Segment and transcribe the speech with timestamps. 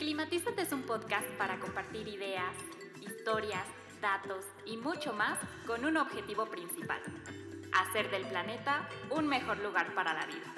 [0.00, 2.56] Climatízate es un podcast para compartir ideas,
[3.02, 3.66] historias,
[4.00, 7.02] datos y mucho más con un objetivo principal,
[7.74, 10.54] hacer del planeta un mejor lugar para la vida.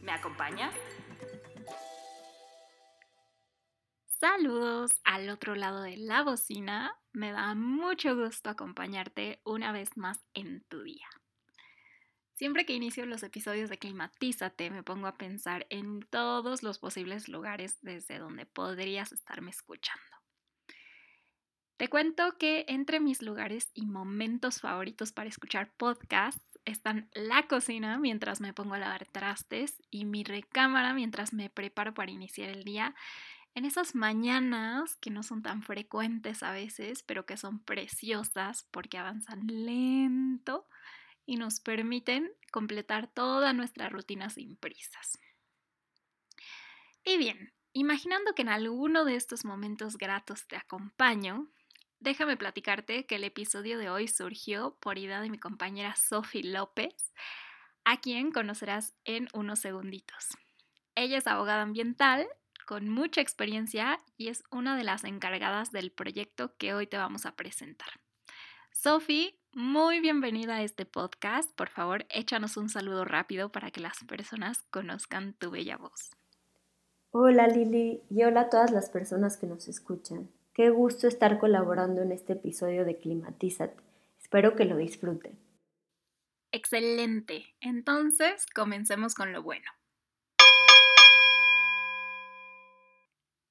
[0.00, 0.72] ¿Me acompañas?
[4.06, 6.94] Saludos al otro lado de la bocina.
[7.12, 11.08] Me da mucho gusto acompañarte una vez más en tu día.
[12.38, 17.28] Siempre que inicio los episodios de Climatízate me pongo a pensar en todos los posibles
[17.28, 20.04] lugares desde donde podrías estarme escuchando.
[21.78, 27.98] Te cuento que entre mis lugares y momentos favoritos para escuchar podcasts están la cocina
[27.98, 32.62] mientras me pongo a lavar trastes y mi recámara mientras me preparo para iniciar el
[32.62, 32.94] día
[33.56, 38.96] en esas mañanas que no son tan frecuentes a veces, pero que son preciosas porque
[38.96, 40.68] avanzan lento
[41.28, 45.18] y nos permiten completar toda nuestra rutina sin prisas.
[47.04, 51.52] Y bien, imaginando que en alguno de estos momentos gratos te acompaño,
[52.00, 57.12] déjame platicarte que el episodio de hoy surgió por idea de mi compañera Sophie López,
[57.84, 60.28] a quien conocerás en unos segunditos.
[60.94, 62.26] Ella es abogada ambiental
[62.66, 67.26] con mucha experiencia y es una de las encargadas del proyecto que hoy te vamos
[67.26, 68.00] a presentar.
[68.72, 71.50] Sophie muy bienvenida a este podcast.
[71.56, 76.12] Por favor, échanos un saludo rápido para que las personas conozcan tu bella voz.
[77.10, 80.30] Hola Lili y hola a todas las personas que nos escuchan.
[80.54, 83.82] Qué gusto estar colaborando en este episodio de Climatízate.
[84.20, 85.36] Espero que lo disfruten.
[86.52, 87.56] Excelente.
[87.60, 89.68] Entonces, comencemos con lo bueno.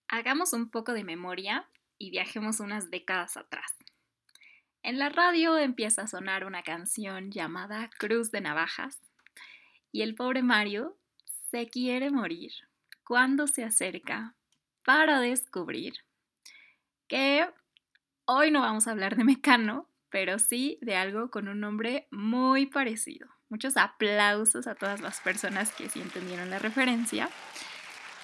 [0.07, 3.75] Hagamos un poco de memoria y viajemos unas décadas atrás.
[4.87, 9.01] En la radio empieza a sonar una canción llamada Cruz de Navajas
[9.91, 10.97] y el pobre Mario
[11.51, 12.53] se quiere morir
[13.03, 14.33] cuando se acerca
[14.85, 15.95] para descubrir
[17.09, 17.49] que
[18.23, 22.65] hoy no vamos a hablar de Mecano, pero sí de algo con un nombre muy
[22.65, 23.27] parecido.
[23.49, 27.29] Muchos aplausos a todas las personas que sí entendieron la referencia.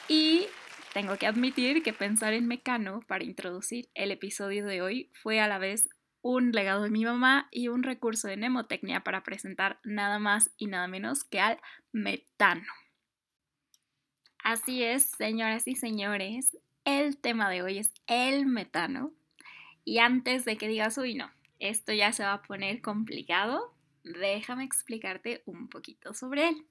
[0.07, 0.45] Y
[0.93, 5.49] tengo que admitir que pensar en Mecano para introducir el episodio de hoy fue a
[5.49, 5.89] la vez
[6.23, 10.67] un legado de mi mamá y un recurso de mnemotecnia para presentar nada más y
[10.67, 11.59] nada menos que al
[11.91, 12.63] metano.
[14.43, 19.13] Así es, señoras y señores, el tema de hoy es el metano.
[19.85, 21.29] Y antes de que digas, uy, no,
[21.59, 26.65] esto ya se va a poner complicado, déjame explicarte un poquito sobre él.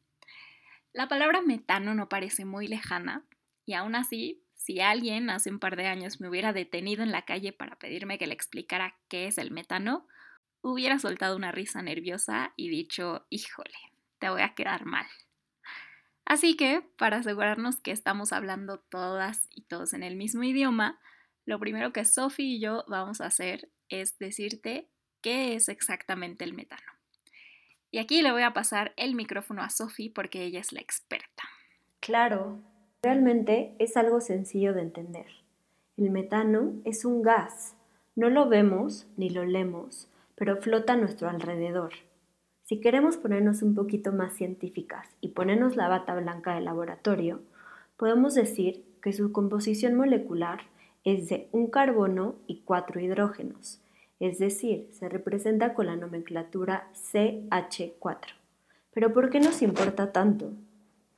[0.95, 3.25] La palabra metano no parece muy lejana
[3.67, 7.25] y aún así si alguien hace un par de años me hubiera detenido en la
[7.25, 10.07] calle para pedirme que le explicara qué es el metano,
[10.61, 13.75] hubiera soltado una risa nerviosa y dicho, híjole,
[14.21, 15.07] te voy a quedar mal.
[16.25, 21.01] Así que, para asegurarnos que estamos hablando todas y todos en el mismo idioma,
[21.45, 24.89] lo primero que Sophie y yo vamos a hacer es decirte
[25.23, 26.93] qué es exactamente el metano.
[27.91, 31.43] Y aquí le voy a pasar el micrófono a Sophie porque ella es la experta.
[31.99, 32.63] Claro,
[33.05, 35.27] Realmente es algo sencillo de entender.
[35.97, 37.75] El metano es un gas.
[38.15, 41.95] No lo vemos ni lo leemos, pero flota a nuestro alrededor.
[42.63, 47.43] Si queremos ponernos un poquito más científicas y ponernos la bata blanca del laboratorio,
[47.97, 50.61] podemos decir que su composición molecular
[51.03, 53.81] es de un carbono y cuatro hidrógenos,
[54.21, 58.29] es decir, se representa con la nomenclatura CH4.
[58.95, 60.53] Pero ¿por qué nos importa tanto?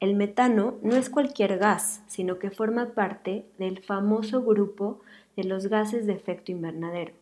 [0.00, 5.00] El metano no es cualquier gas, sino que forma parte del famoso grupo
[5.36, 7.12] de los gases de efecto invernadero.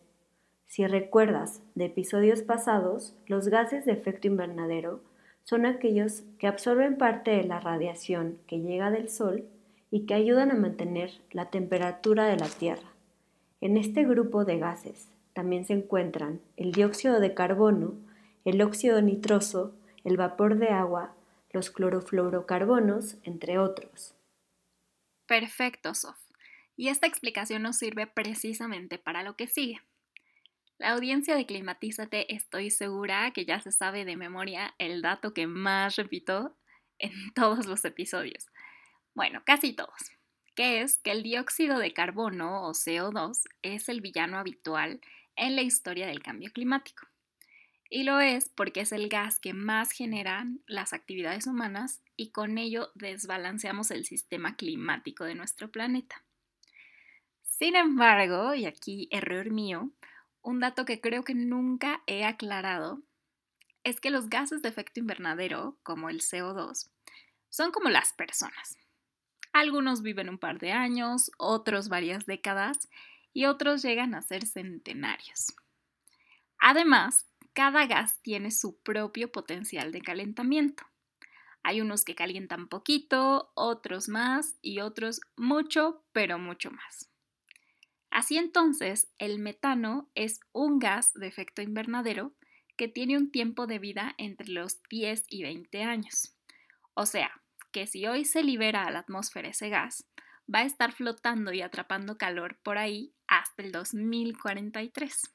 [0.65, 5.01] Si recuerdas de episodios pasados, los gases de efecto invernadero
[5.43, 9.45] son aquellos que absorben parte de la radiación que llega del Sol
[9.91, 12.89] y que ayudan a mantener la temperatura de la Tierra.
[13.61, 17.93] En este grupo de gases también se encuentran el dióxido de carbono,
[18.45, 19.73] el óxido nitroso,
[20.03, 21.13] el vapor de agua
[21.53, 24.15] los clorofluorocarbonos, entre otros.
[25.27, 26.19] Perfecto, Sof.
[26.75, 29.79] Y esta explicación nos sirve precisamente para lo que sigue.
[30.79, 35.47] La audiencia de Climatízate estoy segura que ya se sabe de memoria el dato que
[35.47, 36.57] más repito
[36.97, 38.47] en todos los episodios.
[39.13, 40.11] Bueno, casi todos,
[40.55, 44.99] que es que el dióxido de carbono o CO2 es el villano habitual
[45.35, 47.07] en la historia del cambio climático.
[47.95, 52.57] Y lo es porque es el gas que más generan las actividades humanas y con
[52.57, 56.25] ello desbalanceamos el sistema climático de nuestro planeta.
[57.43, 59.91] Sin embargo, y aquí error mío,
[60.41, 63.03] un dato que creo que nunca he aclarado
[63.83, 66.89] es que los gases de efecto invernadero, como el CO2,
[67.49, 68.75] son como las personas.
[69.51, 72.89] Algunos viven un par de años, otros varias décadas
[73.33, 75.53] y otros llegan a ser centenarios.
[76.57, 80.83] Además, cada gas tiene su propio potencial de calentamiento.
[81.63, 87.09] Hay unos que calientan poquito, otros más y otros mucho, pero mucho más.
[88.09, 92.35] Así entonces, el metano es un gas de efecto invernadero
[92.75, 96.35] que tiene un tiempo de vida entre los 10 y 20 años.
[96.93, 97.31] O sea,
[97.71, 100.05] que si hoy se libera a la atmósfera ese gas,
[100.53, 105.33] va a estar flotando y atrapando calor por ahí hasta el 2043.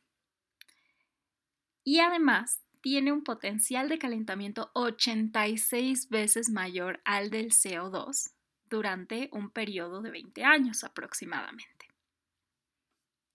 [1.84, 8.32] Y además tiene un potencial de calentamiento 86 veces mayor al del CO2
[8.66, 11.88] durante un periodo de 20 años aproximadamente.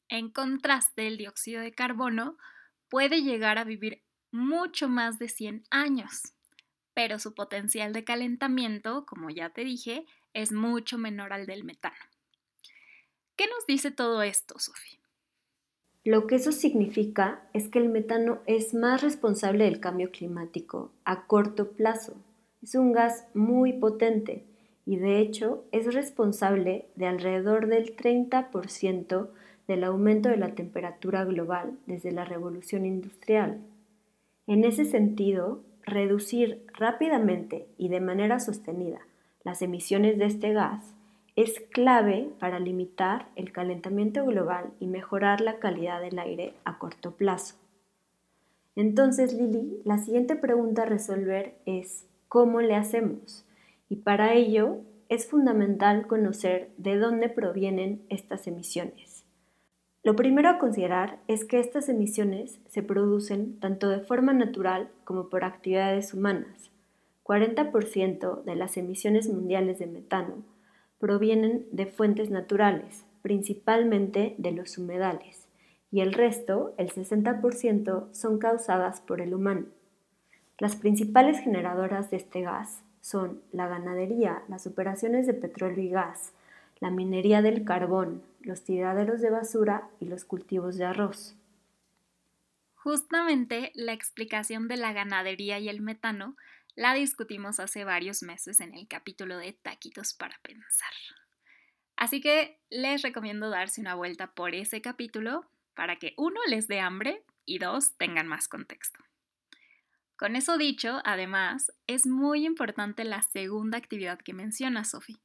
[0.10, 2.38] En contraste, el dióxido de carbono
[2.90, 6.34] puede llegar a vivir mucho más de 100 años,
[6.94, 11.96] pero su potencial de calentamiento, como ya te dije, es mucho menor al del metano.
[13.36, 15.03] ¿Qué nos dice todo esto, Sofía?
[16.06, 21.28] Lo que eso significa es que el metano es más responsable del cambio climático a
[21.28, 22.16] corto plazo.
[22.62, 24.44] Es un gas muy potente
[24.86, 29.30] y de hecho es responsable de alrededor del 30%
[29.68, 33.60] del aumento de la temperatura global desde la revolución industrial.
[34.46, 39.00] En ese sentido, reducir rápidamente y de manera sostenida
[39.46, 40.94] las emisiones de este gas
[41.36, 47.12] es clave para limitar el calentamiento global y mejorar la calidad del aire a corto
[47.12, 47.56] plazo.
[48.76, 53.46] Entonces, Lili, la siguiente pregunta a resolver es ¿cómo le hacemos?
[53.90, 54.78] Y para ello
[55.10, 59.26] es fundamental conocer de dónde provienen estas emisiones.
[60.04, 65.30] Lo primero a considerar es que estas emisiones se producen tanto de forma natural como
[65.30, 66.72] por actividades humanas.
[67.24, 70.53] 40% de las emisiones mundiales de metano
[71.04, 75.50] provienen de fuentes naturales, principalmente de los humedales,
[75.92, 79.66] y el resto, el 60%, son causadas por el humano.
[80.60, 86.32] Las principales generadoras de este gas son la ganadería, las operaciones de petróleo y gas,
[86.80, 91.36] la minería del carbón, los tiraderos de basura y los cultivos de arroz.
[92.76, 96.38] Justamente la explicación de la ganadería y el metano
[96.76, 100.94] la discutimos hace varios meses en el capítulo de Taquitos para Pensar.
[101.96, 106.80] Así que les recomiendo darse una vuelta por ese capítulo para que uno les dé
[106.80, 109.00] hambre y dos tengan más contexto.
[110.16, 115.20] Con eso dicho, además, es muy importante la segunda actividad que menciona Sofi,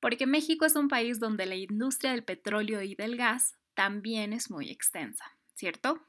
[0.00, 4.50] porque México es un país donde la industria del petróleo y del gas también es
[4.50, 5.24] muy extensa,
[5.54, 6.00] ¿cierto?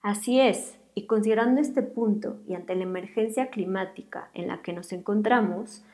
[0.00, 4.90] Así es, y considerando este punto y ante la emergencia climática en la que nos
[4.92, 5.84] encontramos,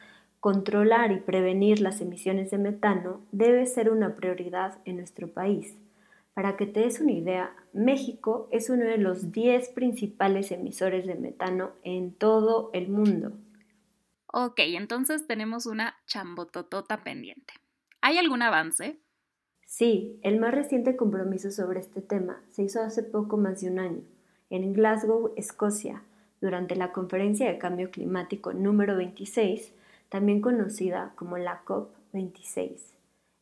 [0.40, 5.76] controlar y prevenir las emisiones de metano debe ser una prioridad en nuestro país.
[6.32, 11.16] Para que te des una idea, México es uno de los 10 principales emisores de
[11.16, 13.32] metano en todo el mundo.
[14.32, 17.52] Ok, entonces tenemos una chambototota pendiente.
[18.00, 18.98] ¿Hay algún avance?
[19.66, 23.78] Sí, el más reciente compromiso sobre este tema se hizo hace poco más de un
[23.78, 24.13] año
[24.54, 26.02] en Glasgow, Escocia,
[26.40, 29.72] durante la Conferencia de Cambio Climático número 26,
[30.08, 32.76] también conocida como la COP26.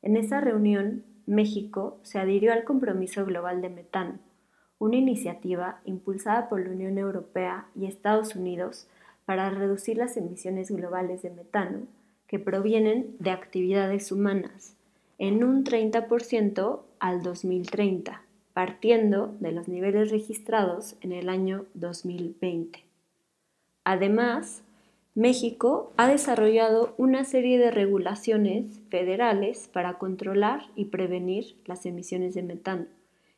[0.01, 4.19] En esa reunión, México se adhirió al Compromiso Global de Metano,
[4.79, 8.89] una iniciativa impulsada por la Unión Europea y Estados Unidos
[9.27, 11.81] para reducir las emisiones globales de metano
[12.27, 14.77] que provienen de actividades humanas
[15.19, 22.85] en un 30% al 2030 partiendo de los niveles registrados en el año 2020.
[23.85, 24.63] Además,
[25.15, 32.43] México ha desarrollado una serie de regulaciones federales para controlar y prevenir las emisiones de
[32.43, 32.87] metano,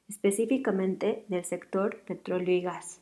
[0.09, 3.01] específicamente del sector petróleo y gas.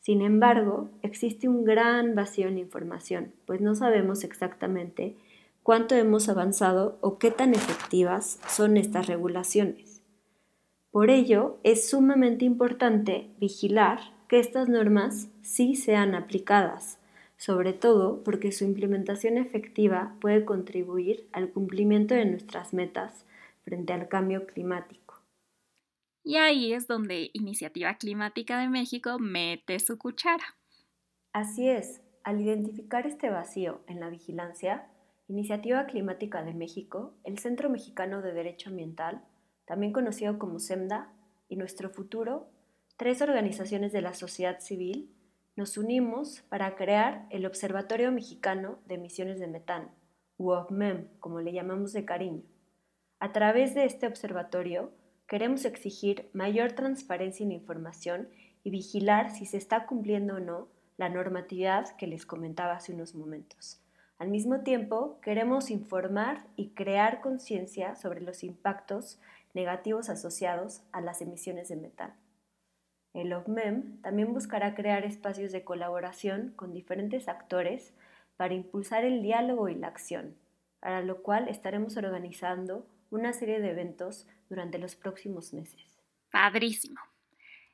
[0.00, 5.16] Sin embargo, existe un gran vacío en información, pues no sabemos exactamente
[5.62, 9.89] cuánto hemos avanzado o qué tan efectivas son estas regulaciones.
[10.90, 16.98] Por ello, es sumamente importante vigilar que estas normas sí sean aplicadas,
[17.36, 23.24] sobre todo porque su implementación efectiva puede contribuir al cumplimiento de nuestras metas
[23.62, 25.22] frente al cambio climático.
[26.24, 30.44] Y ahí es donde Iniciativa Climática de México mete su cuchara.
[31.32, 34.90] Así es, al identificar este vacío en la vigilancia,
[35.28, 39.24] Iniciativa Climática de México, el Centro Mexicano de Derecho Ambiental,
[39.70, 41.12] también conocido como SEMDA,
[41.48, 42.48] y Nuestro Futuro,
[42.96, 45.14] tres organizaciones de la sociedad civil,
[45.54, 49.92] nos unimos para crear el Observatorio Mexicano de Emisiones de Metano,
[50.38, 52.42] u OVMEM, como le llamamos de cariño.
[53.20, 54.90] A través de este observatorio,
[55.28, 58.28] queremos exigir mayor transparencia en información
[58.64, 63.14] y vigilar si se está cumpliendo o no la normatividad que les comentaba hace unos
[63.14, 63.80] momentos.
[64.18, 69.18] Al mismo tiempo, queremos informar y crear conciencia sobre los impactos
[69.54, 72.14] negativos asociados a las emisiones de metano.
[73.12, 77.92] El OVMEM también buscará crear espacios de colaboración con diferentes actores
[78.36, 80.36] para impulsar el diálogo y la acción,
[80.78, 86.00] para lo cual estaremos organizando una serie de eventos durante los próximos meses.
[86.30, 87.00] Padrísimo.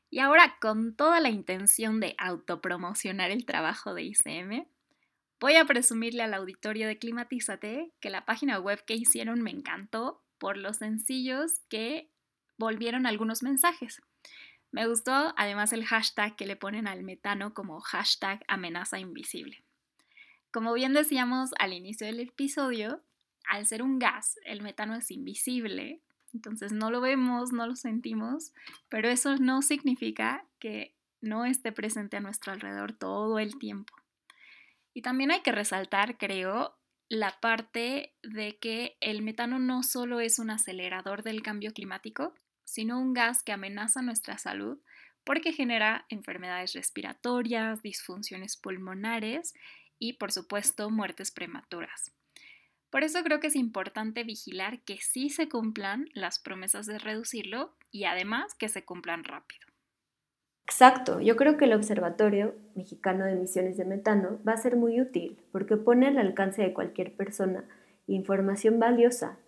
[0.09, 4.67] Y ahora, con toda la intención de autopromocionar el trabajo de ICM,
[5.39, 10.23] voy a presumirle al auditorio de Climatízate que la página web que hicieron me encantó
[10.39, 12.11] por los sencillos que
[12.59, 14.03] volvieron algunos mensajes.
[14.71, 19.63] Me gustó además el hashtag que le ponen al metano como hashtag amenaza invisible.
[20.51, 23.03] Como bien decíamos al inicio del episodio,
[23.47, 26.01] al ser un gas, el metano es invisible,
[26.35, 28.53] entonces no lo vemos, no lo sentimos,
[28.89, 33.95] pero eso no significa que no esté presente a nuestro alrededor todo el tiempo.
[34.93, 36.76] Y también hay que resaltar, creo,
[37.09, 42.35] la parte de que el metano no solo es un acelerador del cambio climático,
[42.65, 44.79] sino un gas que amenaza nuestra salud
[45.25, 49.55] porque genera enfermedades respiratorias, disfunciones pulmonares
[49.99, 52.13] y, por supuesto, muertes prematuras.
[52.91, 57.77] Por eso creo que es importante vigilar que sí se cumplan las promesas de reducirlo
[57.91, 59.66] y además que se cumplan rápido.
[60.67, 65.01] Exacto, yo creo que el Observatorio Mexicano de Emisiones de Metano va a ser muy
[65.01, 67.65] útil porque pone al alcance de cualquier persona
[68.09, 69.39] información valiosa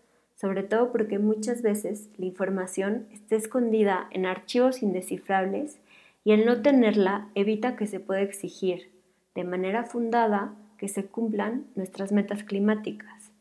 [0.40, 5.80] sobre todo porque muchas veces la información está escondida en archivos indescifrables
[6.22, 8.92] y el no tenerla evita que se pueda exigir
[9.34, 13.32] de manera fundada que se cumplan nuestras metas climáticas.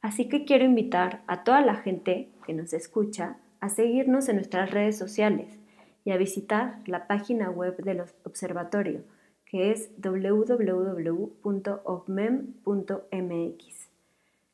[0.00, 4.70] Así que quiero invitar a toda la gente que nos escucha a seguirnos en nuestras
[4.70, 5.59] redes sociales
[6.04, 9.02] y a visitar la página web del observatorio,
[9.44, 11.10] que es www.ovmem.mx.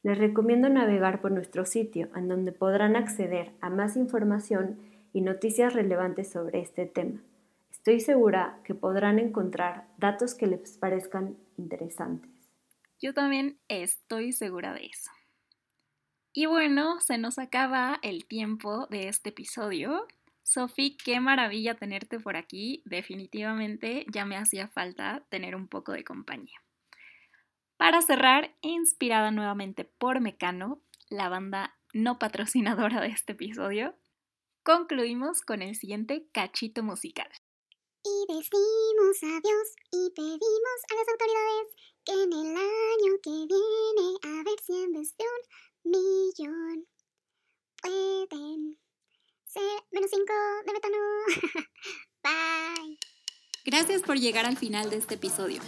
[0.03, 4.79] Les recomiendo navegar por nuestro sitio, en donde podrán acceder a más información
[5.13, 7.21] y noticias relevantes sobre este tema.
[7.71, 12.31] Estoy segura que podrán encontrar datos que les parezcan interesantes.
[13.01, 15.11] Yo también estoy segura de eso.
[16.33, 20.07] Y bueno, se nos acaba el tiempo de este episodio.
[20.47, 22.81] Sofi, qué maravilla tenerte por aquí.
[22.85, 26.63] Definitivamente ya me hacía falta tener un poco de compañía.
[27.77, 33.97] Para cerrar, inspirada nuevamente por Mecano, la banda no patrocinadora de este episodio,
[34.63, 37.29] concluimos con el siguiente cachito musical.
[38.05, 41.75] Y decimos adiós y pedimos a las autoridades
[42.05, 46.87] que en el año que viene, a ver si de un millón
[50.09, 50.35] ser menos cinco
[50.67, 50.97] de metano.
[52.23, 52.99] Bye.
[53.65, 55.61] Gracias por llegar al final de este episodio.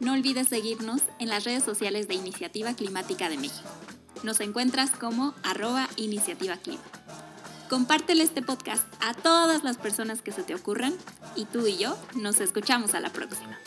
[0.00, 3.68] No olvides seguirnos en las redes sociales de Iniciativa Climática de México.
[4.22, 6.82] Nos encuentras como arroba iniciativa clima.
[7.68, 10.94] Compártele este podcast a todas las personas que se te ocurran
[11.36, 13.58] y tú y yo nos escuchamos a la próxima.